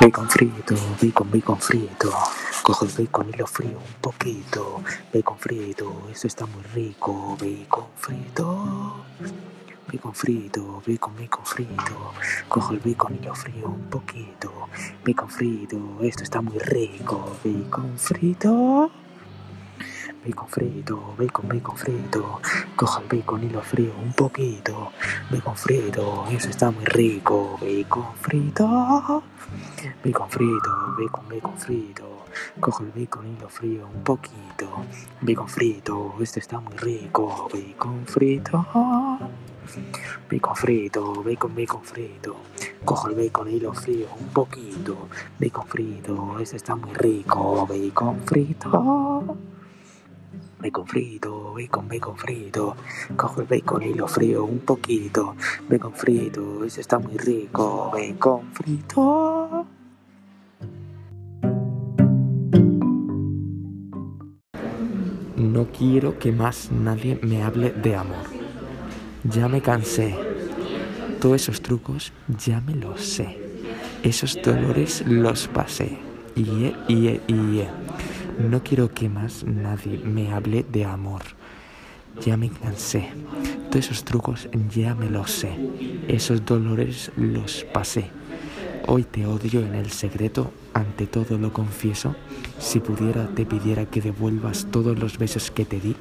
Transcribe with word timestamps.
Bacon 0.00 0.30
frito, 0.30 0.74
bacon, 0.98 1.30
bacon 1.30 1.60
frito. 1.60 2.10
Cojo 2.62 2.86
el 2.86 2.90
bacon 2.90 3.28
y 3.28 3.36
lo 3.36 3.46
frío 3.46 3.76
un 3.76 4.00
poquito. 4.00 4.82
Bacon 5.12 5.36
frito, 5.38 6.08
eso 6.10 6.26
está 6.26 6.46
muy 6.46 6.62
rico. 6.74 7.36
Bacon 7.38 7.84
frito. 7.96 9.04
Bacon 9.92 10.14
frito, 10.14 10.82
bacon, 10.86 11.14
bacon 11.16 11.44
frito. 11.44 12.12
Cojo 12.48 12.72
el 12.72 12.80
bacon 12.80 13.18
y 13.20 13.24
lo 13.26 13.34
frío 13.34 13.66
un 13.66 13.90
poquito. 13.90 14.68
Bacon 15.04 15.28
frito, 15.28 15.98
esto 16.00 16.22
está 16.22 16.40
muy 16.40 16.58
rico. 16.58 17.36
Bacon 17.44 17.98
frito. 17.98 18.90
Bacon 20.22 20.48
frito, 20.48 21.14
bacon, 21.16 21.48
bacon 21.48 21.76
frito. 21.78 22.40
Cojo 22.76 23.00
el 23.00 23.08
bacon 23.08 23.42
y 23.42 23.48
lo 23.48 23.62
frío 23.62 23.92
un 24.02 24.12
poquito. 24.12 24.92
Bacon 25.30 25.56
frito, 25.56 26.26
eso 26.30 26.50
está 26.50 26.70
muy 26.70 26.84
rico. 26.84 27.58
Bacon 27.58 28.14
frito. 28.20 29.22
Bacon 30.04 30.28
frito, 30.28 30.70
bacon, 30.98 31.26
bacon 31.26 31.56
frito. 31.56 32.26
Cojo 32.60 32.82
el 32.82 32.90
bacon 32.90 33.34
y 33.34 33.40
lo 33.40 33.48
frío 33.48 33.88
un 33.88 34.04
poquito. 34.04 34.84
Bacon 35.22 35.48
frito, 35.48 36.14
esto 36.20 36.38
está 36.38 36.60
muy 36.60 36.76
rico. 36.76 37.48
Bacon 37.50 38.06
frito. 38.06 38.66
Bacon 40.30 40.56
frito, 40.56 41.22
bacon, 41.22 41.54
bacon 41.54 41.82
frito. 41.82 42.36
Cojo 42.84 43.08
el 43.08 43.14
bacon 43.14 43.48
y 43.48 43.58
lo 43.58 43.72
frío 43.72 44.08
un 44.20 44.28
poquito. 44.28 45.08
Bacon 45.38 45.66
frito, 45.66 46.38
esto 46.38 46.56
está 46.56 46.76
muy 46.76 46.92
rico. 46.92 47.66
Bacon 47.66 48.20
frito. 48.26 49.36
Bacon 50.60 50.86
frito, 50.86 51.54
bacon, 51.54 51.88
bacon 51.88 52.16
frito. 52.16 52.76
Cojo 53.16 53.40
el 53.40 53.46
bacon 53.46 53.82
y 53.82 53.94
lo 53.94 54.06
frío 54.06 54.44
un 54.44 54.58
poquito. 54.58 55.34
Bacon 55.68 55.94
frito, 55.94 56.64
eso 56.64 56.80
está 56.80 56.98
muy 56.98 57.16
rico. 57.16 57.90
Bacon 57.92 58.52
frito. 58.52 59.66
No 65.36 65.66
quiero 65.72 66.18
que 66.18 66.30
más 66.30 66.70
nadie 66.70 67.18
me 67.22 67.42
hable 67.42 67.70
de 67.70 67.96
amor. 67.96 68.26
Ya 69.24 69.48
me 69.48 69.62
cansé. 69.62 70.14
Todos 71.20 71.42
esos 71.42 71.62
trucos 71.62 72.12
ya 72.28 72.60
me 72.60 72.74
los 72.74 73.00
sé. 73.00 73.38
Esos 74.02 74.38
dolores 74.42 75.02
los 75.06 75.48
pasé. 75.48 75.98
Y, 76.36 76.74
y, 76.88 77.20
y, 77.26 77.66
no 78.48 78.62
quiero 78.62 78.92
que 78.92 79.08
más 79.08 79.44
nadie 79.44 79.98
me 79.98 80.32
hable 80.32 80.64
de 80.64 80.84
amor. 80.84 81.22
Ya 82.24 82.36
me 82.36 82.50
cansé. 82.50 83.08
Todos 83.70 83.86
esos 83.86 84.04
trucos 84.04 84.48
ya 84.74 84.94
me 84.94 85.10
los 85.10 85.30
sé. 85.30 85.50
Esos 86.08 86.44
dolores 86.44 87.12
los 87.16 87.64
pasé. 87.72 88.10
Hoy 88.86 89.04
te 89.04 89.26
odio 89.26 89.60
en 89.60 89.74
el 89.74 89.90
secreto, 89.90 90.52
ante 90.74 91.06
todo 91.06 91.38
lo 91.38 91.52
confieso. 91.52 92.16
Si 92.58 92.80
pudiera 92.80 93.28
te 93.28 93.46
pidiera 93.46 93.86
que 93.86 94.00
devuelvas 94.00 94.66
todos 94.70 94.98
los 94.98 95.18
besos 95.18 95.50
que 95.50 95.64
te 95.64 95.78
di, 95.78 95.94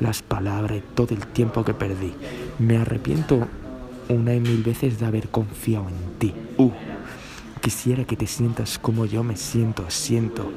las 0.00 0.22
palabras 0.22 0.78
y 0.78 0.94
todo 0.94 1.14
el 1.14 1.26
tiempo 1.26 1.64
que 1.64 1.74
perdí. 1.74 2.12
Me 2.58 2.76
arrepiento 2.76 3.48
una 4.08 4.34
y 4.34 4.40
mil 4.40 4.62
veces 4.62 5.00
de 5.00 5.06
haber 5.06 5.28
confiado 5.28 5.88
en 5.88 6.18
ti. 6.18 6.34
Uh, 6.58 6.70
quisiera 7.60 8.04
que 8.04 8.16
te 8.16 8.26
sientas 8.26 8.78
como 8.78 9.06
yo 9.06 9.24
me 9.24 9.36
siento, 9.36 9.84
siento. 9.88 10.52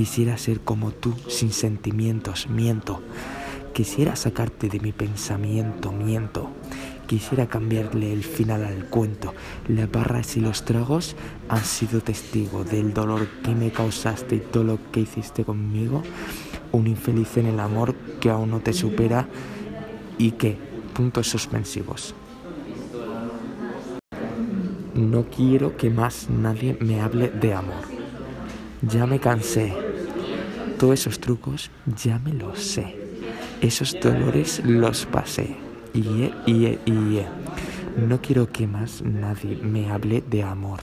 Quisiera 0.00 0.38
ser 0.38 0.60
como 0.60 0.92
tú, 0.92 1.14
sin 1.28 1.52
sentimientos, 1.52 2.48
miento. 2.48 3.02
Quisiera 3.74 4.16
sacarte 4.16 4.70
de 4.70 4.80
mi 4.80 4.92
pensamiento, 4.92 5.92
miento. 5.92 6.48
Quisiera 7.06 7.48
cambiarle 7.48 8.10
el 8.10 8.24
final 8.24 8.64
al 8.64 8.86
cuento. 8.86 9.34
Las 9.68 9.92
barras 9.92 10.38
y 10.38 10.40
los 10.40 10.64
tragos 10.64 11.16
han 11.50 11.62
sido 11.62 12.00
testigo 12.00 12.64
del 12.64 12.94
dolor 12.94 13.28
que 13.44 13.54
me 13.54 13.72
causaste 13.72 14.36
y 14.36 14.38
todo 14.38 14.64
lo 14.64 14.78
que 14.90 15.00
hiciste 15.00 15.44
conmigo. 15.44 16.02
Un 16.72 16.86
infeliz 16.86 17.36
en 17.36 17.48
el 17.48 17.60
amor 17.60 17.94
que 18.22 18.30
aún 18.30 18.52
no 18.52 18.60
te 18.60 18.72
supera 18.72 19.28
y 20.16 20.30
que, 20.30 20.56
puntos 20.94 21.28
suspensivos. 21.28 22.14
No 24.94 25.26
quiero 25.26 25.76
que 25.76 25.90
más 25.90 26.30
nadie 26.30 26.78
me 26.80 27.02
hable 27.02 27.28
de 27.28 27.52
amor. 27.52 27.84
Ya 28.80 29.04
me 29.04 29.20
cansé. 29.20 29.89
Todos 30.80 31.00
esos 31.00 31.20
trucos 31.20 31.70
ya 32.02 32.18
me 32.18 32.32
los 32.32 32.58
sé. 32.58 32.96
Esos 33.60 33.94
dolores 34.00 34.62
los 34.64 35.04
pasé. 35.04 35.54
Y, 35.92 36.00
y, 36.46 36.78
y, 36.86 37.22
no 38.08 38.22
quiero 38.22 38.50
que 38.50 38.66
más 38.66 39.02
nadie 39.02 39.56
me 39.62 39.90
hable 39.90 40.22
de 40.22 40.42
amor. 40.42 40.80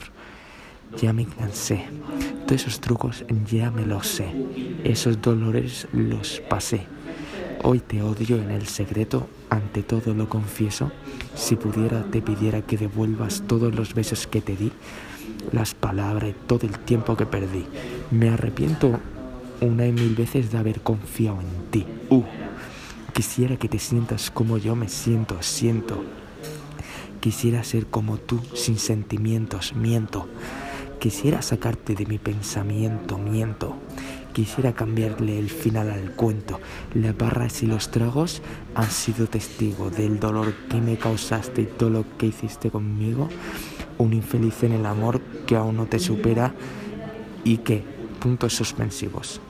Ya 1.02 1.12
me 1.12 1.26
cansé. 1.26 1.86
Todos 2.46 2.60
esos 2.60 2.80
trucos 2.80 3.24
ya 3.50 3.72
me 3.72 3.84
los 3.86 4.06
sé. 4.06 4.26
Esos 4.84 5.20
dolores 5.20 5.88
los 5.92 6.42
pasé. 6.48 6.86
Hoy 7.64 7.80
te 7.80 8.00
odio 8.00 8.36
en 8.36 8.52
el 8.52 8.68
secreto, 8.68 9.28
ante 9.50 9.82
todo 9.82 10.14
lo 10.14 10.28
confieso. 10.28 10.92
Si 11.34 11.56
pudiera 11.56 12.04
te 12.04 12.22
pidiera 12.22 12.62
que 12.62 12.78
devuelvas 12.78 13.42
todos 13.48 13.74
los 13.74 13.94
besos 13.94 14.28
que 14.28 14.42
te 14.42 14.54
di, 14.54 14.70
las 15.50 15.74
palabras 15.74 16.30
y 16.30 16.46
todo 16.46 16.68
el 16.68 16.78
tiempo 16.78 17.16
que 17.16 17.26
perdí. 17.26 17.66
Me 18.12 18.28
arrepiento 18.28 19.00
una 19.60 19.86
y 19.86 19.92
mil 19.92 20.14
veces 20.14 20.50
de 20.50 20.58
haber 20.58 20.80
confiado 20.80 21.40
en 21.40 21.70
ti. 21.70 21.86
Uh, 22.10 22.22
quisiera 23.12 23.56
que 23.56 23.68
te 23.68 23.78
sientas 23.78 24.30
como 24.30 24.58
yo 24.58 24.76
me 24.76 24.88
siento, 24.88 25.42
siento. 25.42 26.04
Quisiera 27.20 27.64
ser 27.64 27.86
como 27.86 28.18
tú, 28.18 28.40
sin 28.54 28.78
sentimientos, 28.78 29.74
miento. 29.74 30.28
Quisiera 31.00 31.42
sacarte 31.42 31.94
de 31.94 32.06
mi 32.06 32.18
pensamiento, 32.18 33.18
miento. 33.18 33.76
Quisiera 34.32 34.72
cambiarle 34.72 35.38
el 35.38 35.50
final 35.50 35.90
al 35.90 36.12
cuento. 36.12 36.60
Las 36.94 37.16
barras 37.16 37.62
y 37.64 37.66
los 37.66 37.90
tragos 37.90 38.40
han 38.76 38.90
sido 38.90 39.26
testigo 39.26 39.90
del 39.90 40.20
dolor 40.20 40.54
que 40.70 40.80
me 40.80 40.96
causaste 40.96 41.62
y 41.62 41.66
todo 41.66 41.90
lo 41.90 42.04
que 42.18 42.26
hiciste 42.26 42.70
conmigo. 42.70 43.28
Un 43.98 44.12
infeliz 44.12 44.62
en 44.62 44.72
el 44.72 44.86
amor 44.86 45.20
que 45.46 45.56
aún 45.56 45.76
no 45.76 45.86
te 45.86 45.98
supera 45.98 46.54
y 47.42 47.58
que, 47.58 47.82
puntos 48.20 48.54
suspensivos. 48.54 49.40